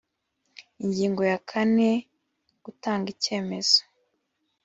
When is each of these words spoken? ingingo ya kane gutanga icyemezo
ingingo 0.83 1.21
ya 1.31 1.37
kane 1.49 1.89
gutanga 2.63 3.07
icyemezo 3.15 3.77